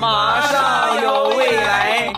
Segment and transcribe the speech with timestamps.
[0.00, 2.12] 马上有未来。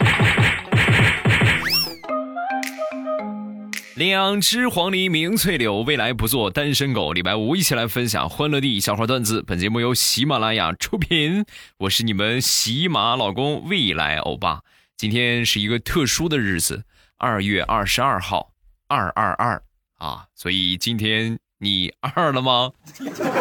[3.95, 7.13] 两只黄鹂鸣翠柳，未来不做单身狗。
[7.13, 9.43] 礼拜五一起来分享欢乐地笑话段子。
[9.47, 11.45] 本节目由喜马拉雅出品，
[11.79, 14.63] 我是你们喜马老公未来欧巴。
[14.97, 16.85] 今天是一个特殊的日子，
[17.19, 18.51] 二月二十二号，
[18.89, 19.63] 二二二
[19.99, 20.25] 啊！
[20.35, 22.73] 所以今天你二了吗？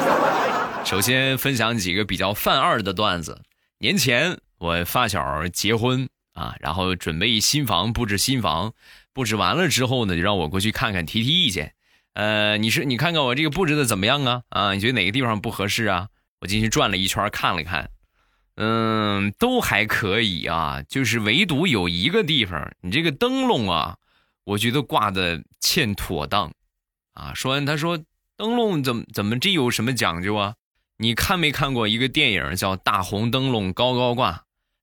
[0.86, 3.42] 首先分享几个比较犯二的段子。
[3.82, 8.73] 年前我发小结婚啊，然后准备新房布置新房。
[9.11, 11.73] 布置完了之后呢，就让我过去看看，提提意见。
[12.14, 14.43] 呃，你是你看看我这个布置的怎么样啊？
[14.50, 16.09] 啊，你觉得哪个地方不合适啊？
[16.42, 17.89] 我进去转了一圈，看了看，
[18.54, 23.98] 嗯，都还可以啊，就是唯独有一个地方，你这个灯笼啊，
[24.43, 26.54] 我觉得挂的欠妥当。
[27.14, 27.98] 啊，说完他说
[28.37, 30.54] 灯笼怎么怎么这有什么讲究啊？
[31.01, 34.33] 你看没看过一个电影叫《大红灯笼高高挂》，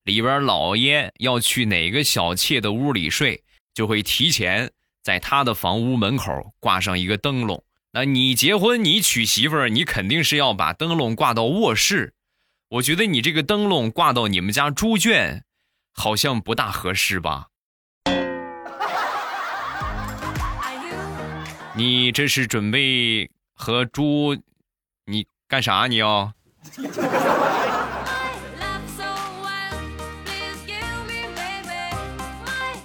[0.03, 3.45] 里边老爷要去哪个小妾的屋里睡？
[3.73, 7.63] 就会提前在他的房屋门口挂上一个灯笼。
[7.93, 12.15] 那你结婚，你娶媳妇儿，你肯定是要把灯笼挂到卧室。
[12.71, 15.45] 我觉得你这个灯笼挂到你们家猪圈，
[15.95, 17.47] 好像不大合适吧？
[21.77, 24.43] 你这是准备和猪，你
[25.49, 25.87] 干啥？
[25.87, 26.31] 你要？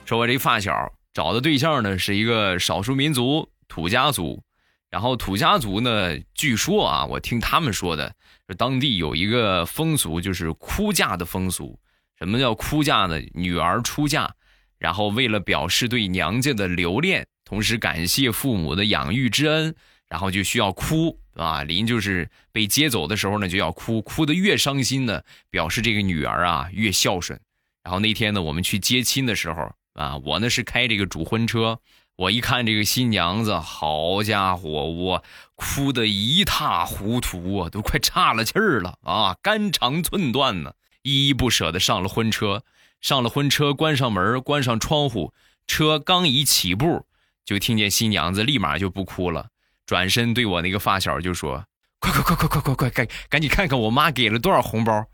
[0.05, 0.71] 说我这发小
[1.13, 4.41] 找的对象呢是一个少数民族土家族，
[4.89, 8.15] 然后土家族呢，据说啊，我听他们说的，
[8.57, 11.77] 当地有一个风俗，就是哭嫁的风俗。
[12.17, 13.19] 什么叫哭嫁呢？
[13.33, 14.33] 女儿出嫁，
[14.77, 19.75] 然后为了表示对娘家的留恋，同时感谢父母的养育之恩，
[20.07, 21.63] 然后就需要哭啊。
[21.63, 27.39] 林就是被接走的时候呢，就要哭，哭的越伤心呢，表示这个女儿啊越孝顺。
[27.83, 29.73] 然后那天呢，我们去接亲的时候。
[29.93, 31.79] 啊，我呢是开这个主婚车，
[32.15, 35.23] 我一看这个新娘子，好家伙，我
[35.53, 40.73] 哭得一塌糊涂啊，都快岔了气儿了啊，肝肠寸断呢，
[41.03, 42.63] 依依不舍的上了婚车，
[43.01, 45.31] 上了婚车，关上门，关上窗户，
[45.67, 47.05] 车刚一起步，
[47.45, 49.49] 就听见新娘子立马就不哭了，
[49.85, 51.65] 转身对我那个发小就说
[51.99, 55.05] ：“快快快快快快快，赶赶紧看看我妈给了多少红包。”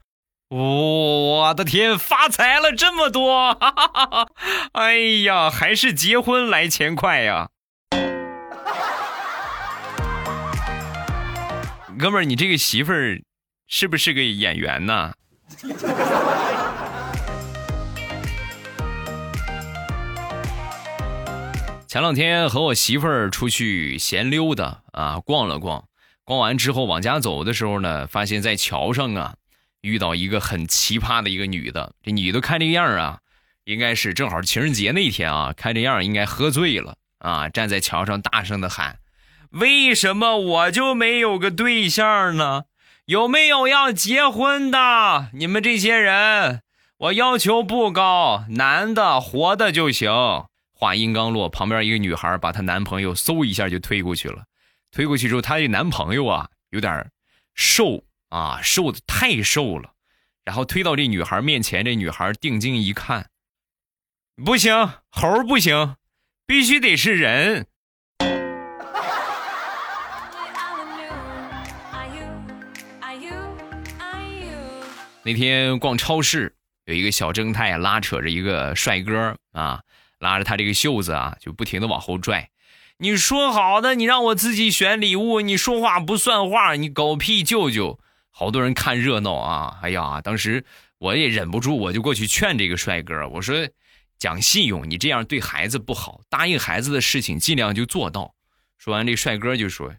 [0.49, 3.49] 我的天，发财了这么多！
[4.73, 7.49] 哎呀，还是结婚来钱快呀！
[11.99, 13.21] 哥们儿，你这个媳妇儿
[13.67, 15.13] 是不是个演员呢？
[21.89, 25.85] 前两天和我媳妇儿出去闲溜达啊，逛了逛，
[26.23, 29.33] 逛完之后往家走的时候呢，发现在桥上啊。
[29.81, 33.17] 遇到一个很奇葩的一个女的，这女的看这样啊，
[33.63, 38.99] 应该是正好情人节那天啊，看这样应该喝醉了啊，站在桥上大声的喊
[39.49, 42.65] ：“为什么我就没有个对象呢？
[43.05, 45.29] 有没有要结婚的？
[45.33, 46.61] 你们这些人，
[46.97, 50.11] 我要求不高，男的活的就行。”
[50.79, 54.45] 话音刚落，旁边一个女孩把她男朋友嗖一下就推过去了，
[54.91, 57.11] 推过去之后，她这男朋友啊有点
[57.53, 58.05] 瘦。
[58.29, 59.91] 啊，瘦的太瘦了，
[60.45, 63.27] 然后推到这女孩面前，这女孩定睛一看，
[64.45, 64.71] 不行，
[65.09, 65.95] 猴不行，
[66.45, 67.65] 必须得是人。
[75.23, 79.81] 那天逛超市，有一个小正太拉扯着一个帅哥啊，
[80.19, 82.49] 拉着他这个袖子啊，就不停的往后拽。
[82.97, 87.99] 你说好的，你让我自己选礼物，你说话不算话，你狗屁舅舅！
[88.29, 89.79] 好多人看热闹啊！
[89.81, 90.63] 哎呀，当时
[90.97, 93.67] 我也忍不住，我就过去劝这个帅哥，我说
[94.19, 98.33] ：“讲信用，你这样对孩子不好，答应孩子的事情尽量就做到。”
[98.77, 99.93] 说完，这帅哥就说：“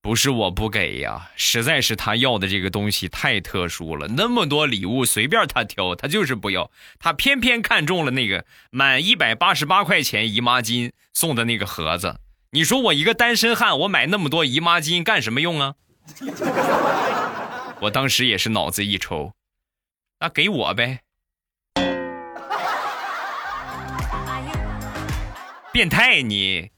[0.00, 12.20] 不是我不给呀，实在是他要的这个东西太特殊了，那么多礼物随便他挑，他就是不要，他偏偏看中了那个满一百八十八块钱姨妈巾送的那个盒子。
[12.52, 15.74] 你说我一个单身汉，我买那么多姨妈巾干什么用啊？”
[17.80, 19.34] 我当时也是脑子一抽，
[20.20, 21.00] 那给我呗，
[25.72, 26.70] 变态你！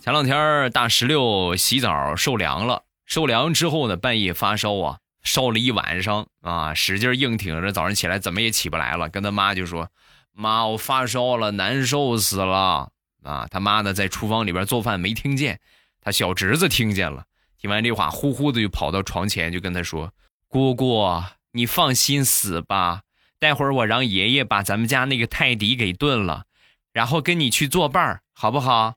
[0.00, 9.90] 前两天大石榴洗澡受凉了，受凉之后呢，半夜发烧啊，烧了一晚上啊，使劲硬挺着，早上起来怎么也起不来了，跟他妈就说
[10.32, 12.88] ：“妈，我发烧了，难受死了。”
[13.22, 15.60] 啊，他妈的在厨房里边做饭没听见，
[16.00, 17.24] 他小侄子听见了，
[17.60, 20.14] 听完这话，呼呼的就跑到床前，就跟他说
[20.48, 23.02] ：“姑姑，你放心死吧，
[23.38, 26.44] 待会儿我让爷爷把咱们家那个泰迪给炖了，
[26.94, 28.94] 然后跟你去作伴儿，好不好？”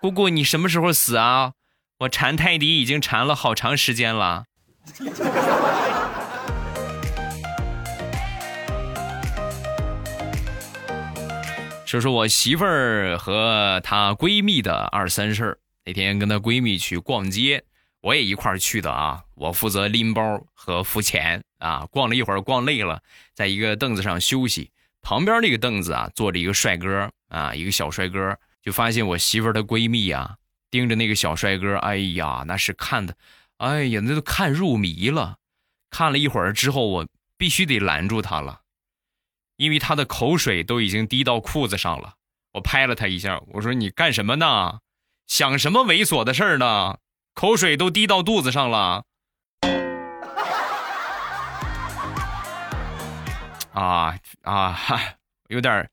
[0.00, 1.54] 姑姑，你什么时候死啊？
[1.98, 4.44] 我馋泰迪已经馋了好长时间了。
[11.84, 15.58] 说说我媳妇儿和她闺蜜的二三事儿。
[15.84, 17.64] 那天跟她闺蜜去逛街，
[18.00, 19.24] 我也一块儿去的啊。
[19.34, 21.84] 我负责拎包和付钱啊。
[21.90, 23.02] 逛了一会儿，逛累了，
[23.34, 24.70] 在一个凳子上休息。
[25.02, 28.38] 旁边那个凳子啊，坐着一个帅哥啊，一个小帅哥。
[28.62, 30.36] 就发现我媳妇儿的闺蜜啊，
[30.70, 33.16] 盯着那个小帅哥，哎呀，那是看的，
[33.58, 35.36] 哎呀，那都看入迷了。
[35.90, 38.60] 看了一会儿之后，我必须得拦住他了。
[39.56, 42.14] 因为他的口水都已经滴到裤子上了，
[42.52, 44.80] 我拍了他一下，我说：“你干什么呢？
[45.26, 46.98] 想什么猥琐的事儿呢？
[47.34, 49.04] 口水都滴到肚子上了。”
[53.72, 54.78] 啊啊，
[55.48, 55.90] 有点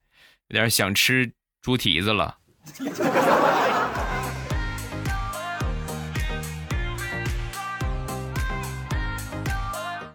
[0.48, 2.38] 有点想吃猪蹄子了。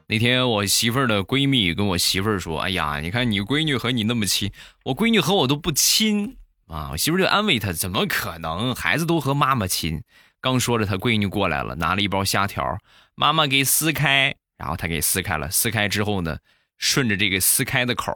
[0.07, 4.51] 那天我媳妇儿的闺蜜跟我媳妇儿说：“哎呀，你看你闺女和你那么亲，
[4.83, 6.36] 我闺女和我都不亲
[6.68, 8.75] 啊！”我媳妇儿就安慰她：“怎么可能？
[8.75, 10.03] 孩子都和妈妈亲。”
[10.42, 12.77] 刚说着，她闺女过来了，拿了一包虾条，
[13.15, 15.50] 妈妈给撕开，然后她给撕开了。
[15.50, 16.39] 撕开之后呢，
[16.77, 18.13] 顺着这个撕开的口，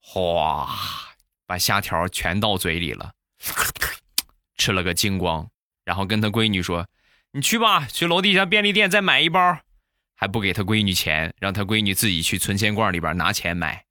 [0.00, 0.68] 哗，
[1.44, 3.14] 把虾条全到嘴里了，
[4.56, 5.48] 吃了个精光。
[5.84, 6.88] 然后跟她闺女说
[7.32, 9.58] ：“你去吧，去楼底下便利店再买一包。”
[10.18, 13.84] 还不给他闺女钱，让他闺女自己去存钱罐里边拿钱买。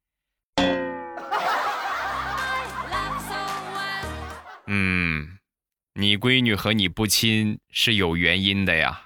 [4.66, 5.38] 嗯，
[5.94, 9.02] 你闺女和你不亲是有原因的呀。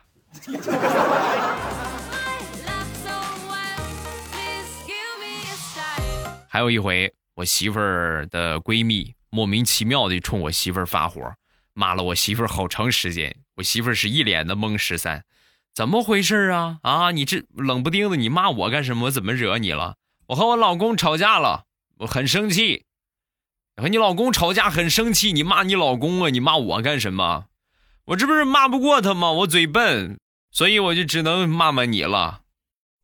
[6.48, 11.34] 还有一回，我媳妇儿的闺蜜莫名其妙的冲我媳妇儿发火，
[11.72, 13.36] 骂了我媳妇儿好长时间。
[13.56, 15.24] 我媳妇儿是一脸的懵十三。
[15.72, 16.78] 怎么回事啊？
[16.82, 19.06] 啊，你这冷不丁的，你骂我干什么？
[19.06, 19.96] 我怎么惹你了？
[20.26, 21.66] 我和我老公吵架了，
[21.98, 22.86] 我很生气。
[23.76, 26.30] 和你老公吵架很生气，你骂你老公啊？
[26.30, 27.46] 你骂我干什么？
[28.06, 29.30] 我这不是骂不过他吗？
[29.30, 30.18] 我嘴笨，
[30.50, 32.40] 所以我就只能骂骂你了。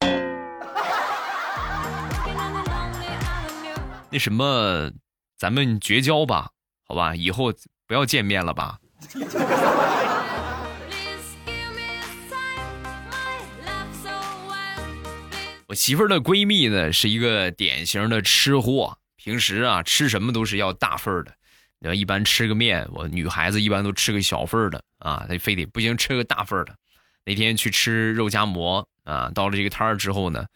[4.11, 4.91] 那什么，
[5.37, 6.51] 咱们绝交吧，
[6.89, 7.15] 好吧？
[7.15, 7.53] 以后
[7.87, 8.79] 不要见面了吧。
[15.69, 21.35] 我媳妇儿的闺蜜呢，是一个典型的吃货，平时啊吃什么都是要大份儿的。
[21.81, 26.75] 你要一般吃个面，我女孩子一般都吃个小份儿的啊，她非得不行吃个大份儿的。
[27.25, 30.47] 那天去吃肉夹馍啊，到了这个摊儿之后呢，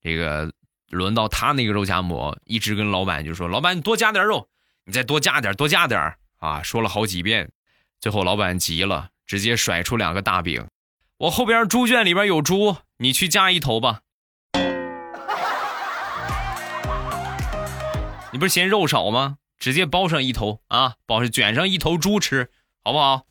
[0.00, 0.50] 这个
[0.90, 4.48] 轮到他那个肉夹馍，一直跟老板就说：“老板，你多加点肉，
[4.84, 7.50] 你再多加点，多加点啊！”说了好几遍，
[7.98, 10.66] 最后老板急了，直接甩出两个大饼
[11.18, 14.00] ：“我后边猪圈里边有猪，你去加一头吧。”
[18.32, 19.38] 你不是嫌肉少吗？
[19.58, 22.50] 直接包上一头啊，包上卷上一头猪吃，
[22.82, 23.26] 好不好？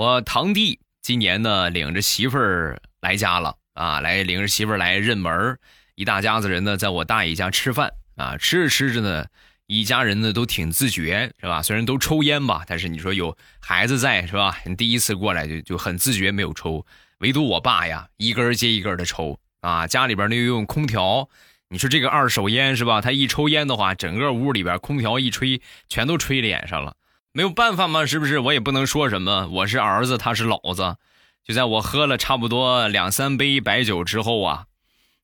[0.00, 5.58] 我堂弟今年呢，领着媳妇儿来家了啊，来领着媳妇儿来认门
[5.94, 9.26] 一大家子人呢，在我大爷家吃饭啊，吃着吃着呢，
[9.66, 11.62] 一家人呢都挺自觉，是吧？
[11.62, 14.56] 虽然都抽烟吧，但是你说有孩子在，是吧？
[14.64, 16.86] 你第一次过来就就很自觉，没有抽。
[17.18, 19.86] 唯独我爸呀，一根接一根的抽啊！
[19.86, 21.28] 家里边那又用空调，
[21.68, 23.02] 你说这个二手烟是吧？
[23.02, 26.96] 他一抽烟的话，整个屋里边空调一吹，全都吹脸上了。
[27.32, 28.40] 没有办法嘛，是不是？
[28.40, 29.48] 我也不能说什么。
[29.52, 30.96] 我是儿子，他是老子。
[31.44, 34.64] 就在我喝了差不多两三杯白酒之后啊，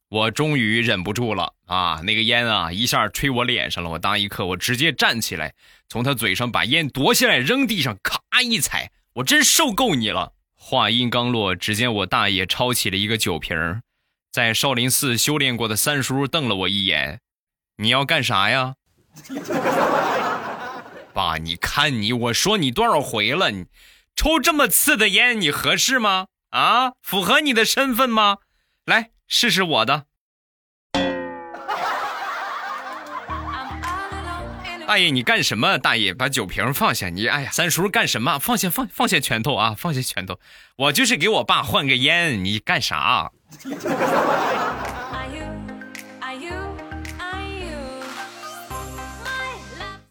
[0.09, 2.01] 我终于忍不住了啊！
[2.05, 3.91] 那个烟啊，一下吹我脸上了。
[3.91, 5.55] 我当一刻，我直接站起来，
[5.89, 10.33] 从他嘴上把烟夺下来扔地上，咔一踩，我真受够你了。
[10.55, 13.83] 话音刚落，只见我大爷抄起了一个酒瓶
[14.33, 17.21] 在少林寺修炼过的三叔瞪了我一眼
[17.79, 18.75] ：“你要干啥呀？”
[21.17, 23.65] 爸，你看你，我说你多少回了，你
[24.15, 26.27] 抽这么次的烟，你合适吗？
[26.51, 28.37] 啊，符合你的身份吗？
[28.85, 30.05] 来试试我的。
[34.87, 35.79] 大爷，你干什么？
[35.79, 37.09] 大爷，把酒瓶放下。
[37.09, 38.39] 你，哎呀，三叔干什么？
[38.39, 39.75] 放下，放放下拳头啊！
[39.75, 40.39] 放下拳头。
[40.77, 42.45] 我就是给我爸换个烟。
[42.45, 43.33] 你干啥？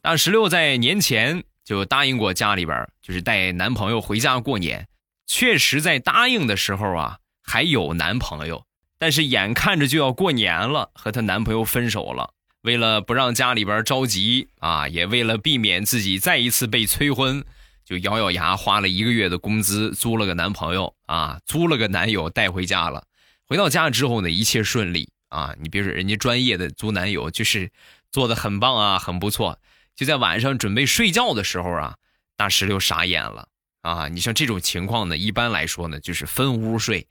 [0.06, 4.88] 大石榴在年前就答应过家里边，就是带男朋友回家过年。
[5.26, 8.68] 确实在答应的时候啊，还有男朋友，
[9.00, 12.30] 但是眼看着就要过年了，和她男朋友分手了。
[12.62, 17.44] 为了不让家里边着急啊，也为了避免自己再一次被催婚，
[17.84, 23.06] 就咬咬牙花了一个月的工资租了个男朋友啊，租了个男友带回家了。
[23.48, 25.56] 回到家之后呢，一切顺利啊！
[25.60, 27.72] 你别说人家专业的租男友，就是
[28.12, 29.58] 做的很棒啊，很不错。
[29.96, 31.96] 就在晚上准备睡觉的时候啊，
[32.36, 33.48] 大石榴傻眼了
[33.82, 34.08] 啊！
[34.10, 37.08] 你像这种情况呢，一般来说呢，就是分屋睡。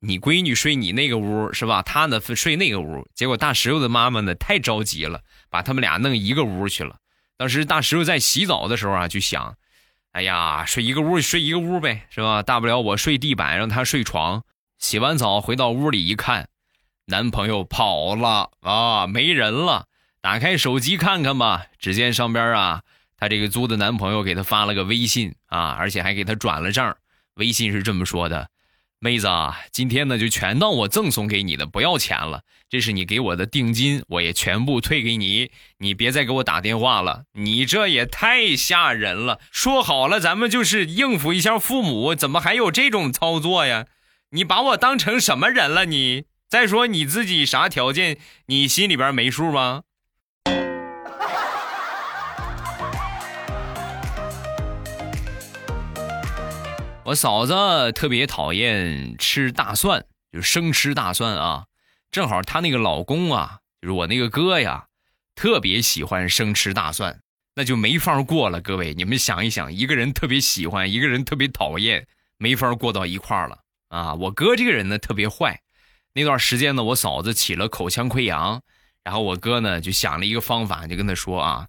[0.00, 1.82] 你闺女睡你那个屋是吧？
[1.82, 6.98] 她呢睡那个屋，结果大石榴的妈妈呢太着急了，把他们俩弄一个屋去了。
[7.38, 9.56] 当时大石榴在洗澡的时候啊，就想：
[10.12, 12.42] 哎呀，睡一个屋睡一个屋呗，是吧？
[12.42, 14.44] 大不了我睡地板，让她睡床。
[14.78, 16.50] 洗完澡回到屋里一看，
[17.06, 19.86] 男朋友跑了啊，没人了。
[20.26, 22.82] 打开手机看看吧，只见上边啊，
[23.16, 26.96] 她这个租的男朋友给她发了个微信啊，而且还给她转了账。
[27.36, 28.48] 微信是这么说的。
[28.98, 32.42] 妹子啊，今天呢就全当我赠送给你的，不要钱了。
[32.68, 35.52] 这是你给我的定金，我也全部退给你。
[35.78, 39.38] 你别再给我打电话了，你这也太吓人了。
[39.52, 43.86] 说好了，咱们就是应付一下父母，怎么还有这种操作呀？
[44.30, 45.84] 你把我当成什么人了？
[45.84, 49.84] 你再说你自己啥条件，你心里边没数吗？
[57.06, 61.66] 我嫂子特别讨厌吃大蒜，就是生吃大蒜啊。
[62.10, 64.86] 正好她那个老公啊，就是我那个哥呀，
[65.36, 67.20] 特别喜欢生吃大蒜，
[67.54, 68.60] 那就没法过了。
[68.60, 72.08] 各位，你们想一想，一个人特别喜欢，一个人特别讨厌，
[72.38, 74.14] 没法过到一块儿了啊。
[74.14, 75.60] 我哥这个人呢特别坏，
[76.12, 78.60] 那段时间呢，我嫂子起了口腔溃疡，
[79.04, 81.68] 然后我哥呢就想了一个方法，就跟他说啊，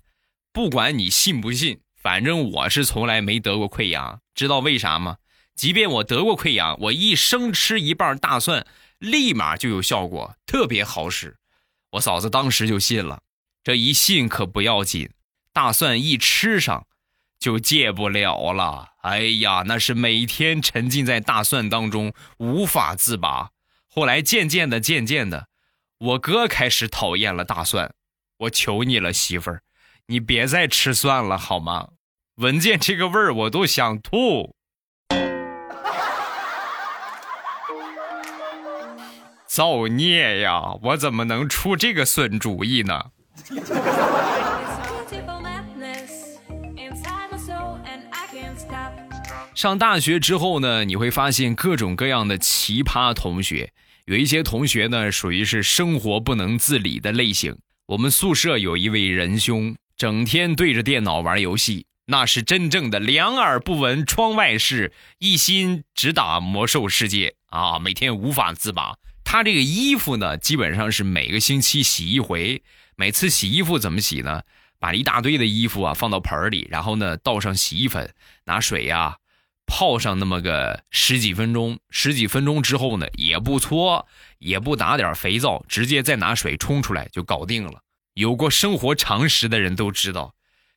[0.51, 5.17] 不管你信不信，反正我是从来没得过溃疡，知道为啥吗？
[5.57, 8.65] 即便我得过溃疡，我一生吃一半大蒜，
[8.99, 11.35] 立马就有效果，特别好使。
[11.93, 13.23] 我嫂子当时就信了，
[13.63, 15.09] 这一信可不要紧，
[15.51, 16.85] 大蒜一吃上，
[17.39, 18.89] 就戒不了了。
[19.01, 23.49] 哎呀，那是每天沉浸在大蒜当中，无法自拔。
[23.87, 25.47] 后来渐渐的、渐渐的，
[25.97, 27.95] 我哥开始讨厌了大蒜。
[28.41, 29.63] 我求你了，媳妇儿，
[30.05, 31.93] 你别再吃蒜了好吗？
[32.35, 34.55] 闻见这个味儿，我都想吐。
[39.57, 40.77] 造孽呀！
[40.83, 43.05] 我怎么能出这个损主意呢？
[49.55, 53.73] 上大学之后呢，你会发现各种各样的奇葩同学。
[54.05, 57.57] 有一些同学呢，属于是生活不能自理的类型。
[57.87, 67.79] 我们宿舍有一位仁兄，整天对着电脑玩游戏，那是真正的两耳不闻窗外事，一心只打魔兽世界啊！
[67.79, 68.97] 每天无法自拔。
[69.29, 72.63] 他这个衣服呢，基本上是每个星期洗一回。
[72.95, 74.43] 每次洗衣服怎么洗呢？
[74.79, 78.13] 把一大堆的衣服啊放到盆里，然后呢倒上洗衣粉，
[78.45, 79.17] 拿水呀
[79.65, 81.77] 泡上那么个十几分钟。
[81.89, 84.07] 十几分钟之后呢，也不搓，
[84.39, 87.81] 也不打点肥皂，直接再拿水冲出来就搞定了。
[88.13, 90.35] 有过生活常识的人都知道，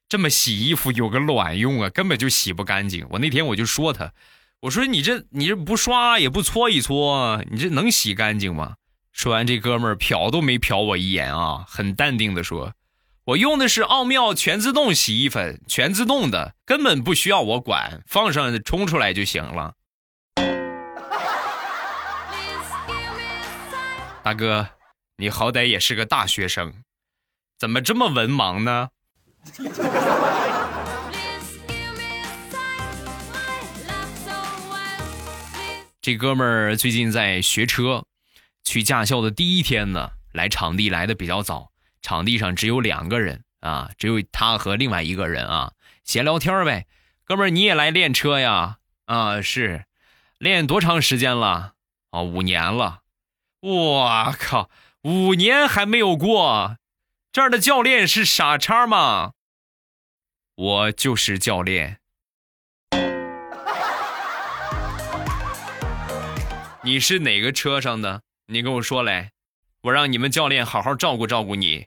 [0.09, 3.07] 这么洗衣服有个卵用啊，根本就洗不干净。
[3.11, 4.12] 我那天我就说他。
[4.60, 8.74] 我说你这你这不刷也不搓一搓，你这能洗干净吗？
[9.10, 12.74] 说完，这哥们儿瞟都没瞟我一眼啊，很淡定的说
[13.24, 19.74] ：“我用的是奥妙全自动洗衣粉，全自动的，根本不需要我管，放上冲出来就行了。
[24.22, 24.68] ”大哥，
[25.16, 26.74] 你好歹也是个大学生，
[27.58, 28.90] 怎么这么文盲呢？
[36.02, 38.07] 这哥们儿最近在学车，
[38.64, 45.73] 去驾校的第一天呢，来场地来的比较早，场地上只有两个人啊，只有他和另外一个人啊，
[46.04, 46.87] 闲聊天呗。
[47.25, 48.78] 哥们儿，你也来练车呀？
[49.04, 49.85] 啊，是，
[50.38, 51.75] 练多长时间了？
[52.12, 53.00] 啊，五年了。
[53.61, 54.71] 我靠，
[55.02, 56.78] 五年还没有过，
[57.30, 59.33] 这儿的教练是傻叉吗？
[60.54, 61.99] 我就是教练。
[66.82, 68.22] 你是哪个车上的？
[68.46, 69.32] 你跟我说来，
[69.82, 71.87] 我让你们教练好好照顾照顾你。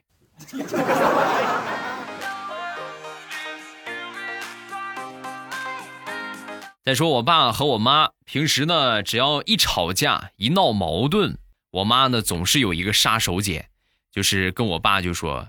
[6.84, 11.38] 再说我爸和我妈平时呢，只要一吵架一闹矛盾，
[11.72, 13.64] 我妈呢总是有一个杀手锏，
[14.12, 15.48] 就是跟我爸就说：“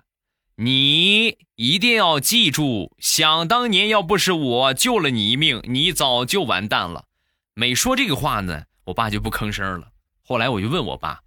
[0.57, 7.05] 你一定要记住，想当年要不是我救了你一命，你早就完蛋了。
[7.53, 9.91] 每说这个话呢，我爸就不吭声了。
[10.23, 11.21] 后来我就问我爸，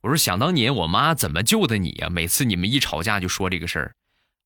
[0.00, 2.08] 我说想当年我妈怎么救的你呀？
[2.08, 3.94] 每次你们一吵架就说这个事儿。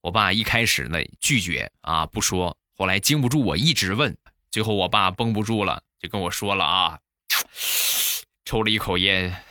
[0.00, 4.16] 我爸一开始呢拒绝啊不说，后来经不住我一直问，
[4.50, 6.98] 最后我爸绷不住了，就跟我说了啊，
[8.44, 9.42] 抽了一口烟。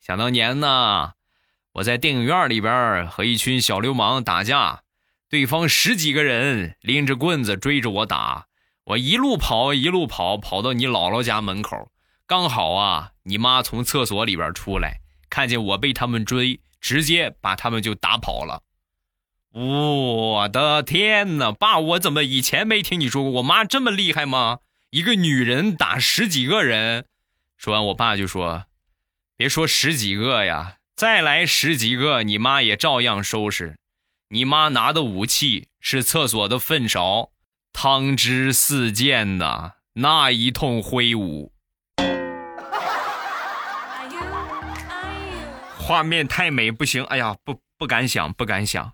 [0.00, 1.12] 想当年呢。
[1.76, 4.82] 我在电影院里边和一群小流氓打架，
[5.30, 8.46] 对方十几个人拎着棍子追着我打，
[8.84, 11.90] 我一路跑一路跑，跑到你姥姥家门口，
[12.32, 18.62] 刚好啊，你妈从厕所里边出来，看见我被他们追，直接把他们就打跑了。
[19.52, 23.32] 我的天哪，爸，我怎么以前没听你说过？
[23.32, 24.60] 我妈这么厉害吗？
[24.88, 27.04] 一个女人打十几个人？
[27.58, 28.64] 说完，我爸就说
[29.36, 33.76] ：“别说十几个呀。”再来十几个，你妈也照样收拾。
[34.30, 37.32] 你妈拿的武器是厕所的粪勺，
[37.74, 41.51] 汤汁四溅呐，那一通挥舞，
[45.82, 48.92] 画面太美，不行，哎呀，不不敢想，不敢想。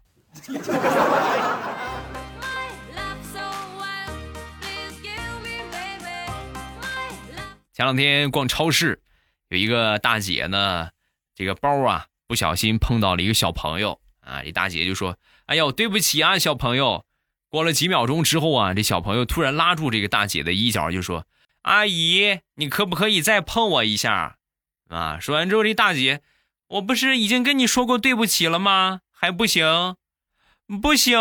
[7.74, 9.02] 前两天逛超市，
[9.50, 10.88] 有一个大姐呢。
[11.34, 14.42] 这个包啊，不小心碰到了一个小朋友啊！
[14.42, 15.16] 这大姐就说
[15.46, 17.04] ：“哎呦，对不起啊，小朋友。”
[17.48, 21.26] 过了几秒钟之后啊，这小朋友突然拉住这个大姐的衣角，就说
[21.62, 24.38] ：“阿姨，你可不可以再碰我一下？”
[24.90, 25.18] 啊！
[25.20, 26.22] 说完之后，这大姐
[26.68, 29.00] ：“我不是已经跟你说过对不起了吗？
[29.10, 29.96] 还不行？
[30.82, 31.18] 不行！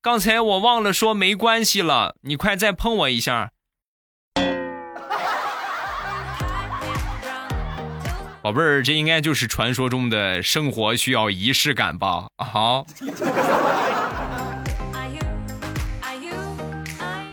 [0.00, 3.50] 刚才我忘了说没关系了，你快再碰我一下。
[8.40, 12.28] ”宝贝儿，这应该就是传说中的生活需要仪式感吧？
[12.38, 12.86] 好，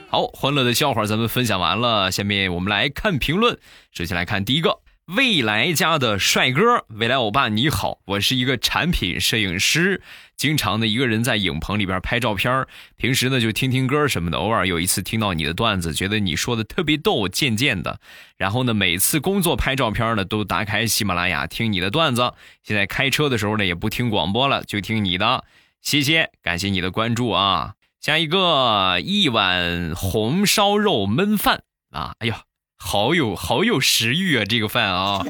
[0.09, 3.57] 好，欢乐的笑话咱们分享完了，下面我们来看评论。
[3.93, 4.81] 首先来看第一个。
[5.13, 10.01] 未来家的帅哥，未来欧巴你好，我是一个产品摄影师，
[10.35, 12.65] 经常的一个人在影棚里边拍照片
[12.95, 17.99] 平时呢就听听歌什么的，偶尔有一次听到你的段子，觉得你说的特别逗，渐渐的，
[18.35, 25.43] 然后呢每次工作拍照片呢都打开喜马拉雅听你的段子，现在开车的时候呢也不听广播了，就听你的，
[25.83, 32.41] 谢谢，感谢你的关注啊，下一个一碗红烧肉焖饭啊，哎呀。
[32.77, 35.25] 好有好有食欲啊，这个饭啊！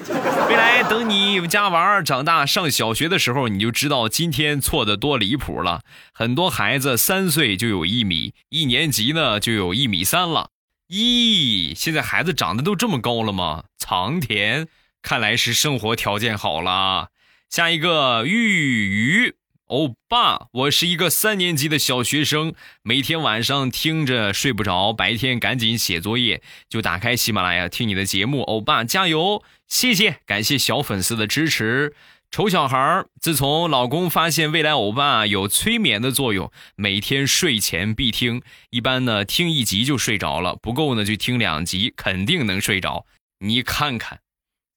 [0.49, 5.81] 未来等你家娃儿长大上小学的时候，你就知道今天错的多离谱了。
[6.13, 10.49] 很多孩子三岁就有一米，一年级呢就有一米三了。
[10.89, 13.63] 咦，现在孩子长得都这么高了吗？
[13.77, 14.67] 藏田，
[15.01, 17.10] 看来是生活条件好了。
[17.49, 19.36] 下一个玉鱼。
[19.67, 28.43] 欧巴，我是一个三年级的小学生，每天晚上听着睡不着，白天赶紧写作业，就打开喜马拉雅听你的节目。
[28.43, 31.95] 欧巴加油，谢谢，感谢小粉丝的支持。
[32.30, 43.08] 丑小孩，自从老公发现未来欧巴有催眠的作用，每天睡前必听，一般呢听一集就睡着了，不够呢就听两集，肯定能睡着。
[43.39, 44.19] 你看看，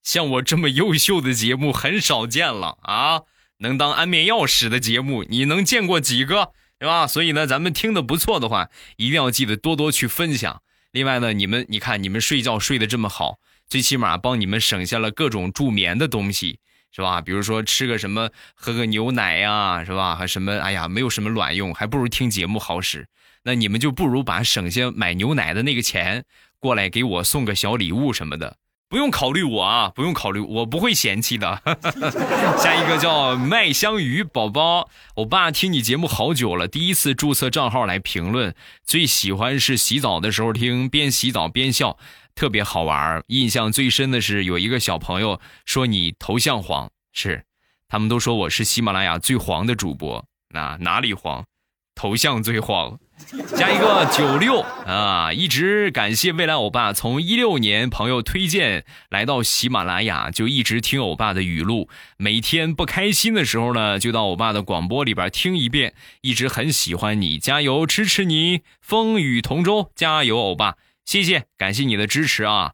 [0.01, 3.21] 像我这么优秀的节目很少见了啊。
[3.59, 7.05] 能当安眠药使的节目，你能见过几个，对吧？
[7.05, 10.61] 所以呢，咱们听的不错的话，一定要记得多多去分享。
[10.91, 16.59] 另外呢，你们你看，你们睡觉睡得这么好，最起码帮你们省下了各种助眠的东西，
[16.91, 17.21] 是吧？
[17.21, 20.15] 比如说吃个什么，喝个牛奶呀，是吧？
[20.15, 20.57] 还什么？
[20.59, 23.07] 哎呀，没有什么卵用，还不如听节目好使。
[23.43, 26.23] 那你们就不如把省下买牛奶的那个钱，
[26.59, 28.57] 过来给我送个小礼物什么的。
[28.89, 31.61] 不用考虑我啊，不用考虑，我不会嫌弃的。
[32.57, 41.99] 下一个叫麦香鱼宝宝，我爸听你节目好久了，第一次注册账号来评论，最喜欢是洗澡的时候听，边洗澡边笑，
[42.33, 43.23] 特别好玩。
[43.27, 47.45] 印象最深的是有一个小朋友说你头像黄，是，
[47.87, 51.45] 他们都说我是喜马拉雅最黄的主播，那哪里黄？
[51.93, 52.97] 头像最黄。
[53.55, 55.31] 加一个九六啊！
[55.33, 61.89] 一直感谢未来欧巴，从一六年朋友推荐来到喜马拉雅，就一直听欧巴的语录。
[62.17, 65.93] 每天不开心的时候呢，就到欧巴的广播里边听一遍。
[66.21, 70.75] 一直很喜欢你，加油，支持你，风雨同舟，加油，欧巴！
[71.05, 72.73] 谢谢，感谢你的支持啊！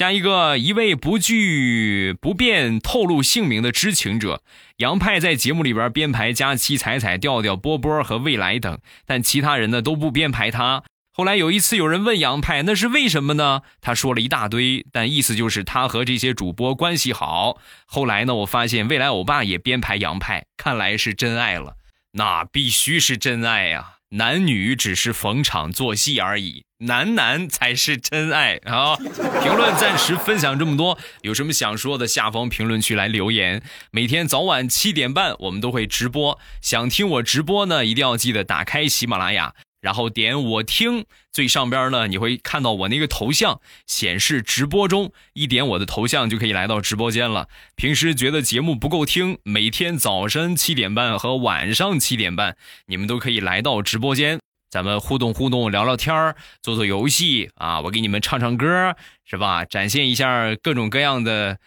[0.00, 4.42] 加一个一位不惧不便透露姓名的知情者，
[4.78, 10.84] 杨派在节目里边编排佳期、彩彩、调调、波波和未来等，但其他人呢都不编排他。
[11.12, 13.60] 后来有一次有人问杨派，那是为什么呢？
[13.82, 17.58] 他说了一大堆，但意思就是他和这些主播关系好。
[17.84, 21.74] 后来呢，我发现未来欧巴也编排杨派，看来是真爱了。
[22.12, 23.96] 那必须是真爱呀！
[24.12, 28.96] 男女只是逢场作戏而已，男男才是真爱啊！
[28.96, 33.62] 评论暂时分享这么多，有什么想说的，下方评论区来留言。
[33.90, 39.54] 每天早晚七点半，我们都会直播，想听我直播呢，一定要记得打开喜马拉雅。
[39.82, 47.48] 然后点我听，最上边呢，你会看到我那个头像显示直播中，一点我的头像就可以来到直播间了。
[47.76, 59.64] 平时觉得节目不够听，每天早晨七点半和晚上七点半，你们都可以来到直播间，咱们互动互动，聊聊天做做游戏啊，我给你们唱唱歌，是吧？
[59.64, 61.58] 展现一下各种各样的。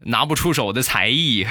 [0.00, 1.46] 拿不出手的才艺，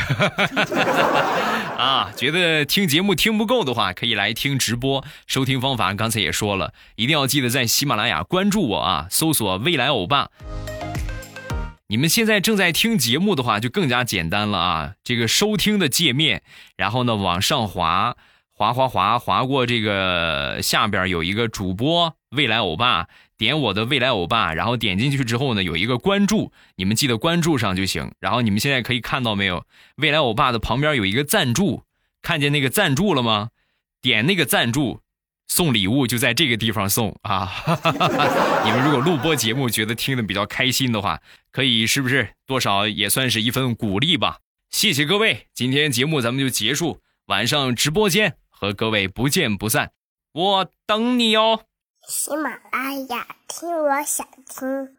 [1.77, 2.11] 啊！
[2.15, 5.03] 觉得听节目听不够的话，可以来听直播。
[5.25, 10.29] 收听方法刚才也说了，一定要记得在喜马拉雅关注我啊，搜索“未来欧巴”。
[11.89, 14.93] 你们现在正在听节目的话，就更加简单了啊！
[15.03, 16.43] 这个收听的界面，
[16.77, 18.15] 然后呢往上滑，
[18.57, 23.07] 滑滑滑滑过这个下边有一个主播“未来欧巴”。
[23.37, 28.13] 点我的未来欧巴，然后点进去之后呢，有一个关注，你们记得关注上就行。
[28.21, 29.65] 然后你们现在可以看到没有？
[29.97, 31.83] 未来欧巴的旁边有一个赞助，
[32.21, 33.49] 看见那个赞助了吗？
[34.01, 35.01] 点那个赞助，
[35.49, 37.51] 送礼物就在这个地方送啊！
[38.63, 41.19] 你们如果录播节目觉得听的比较开心的话，
[41.51, 44.37] 可以是不是多少也算是一份鼓励吧？
[44.69, 49.91] 谢谢各位，今天节目咱们就结束，晚上直播间和各位不见不散，
[50.31, 51.65] 我等你哦。
[52.07, 54.97] 喜马拉雅，听我想听。